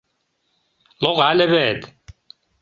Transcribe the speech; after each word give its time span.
Логале 1.03 1.45
вет! 1.53 1.79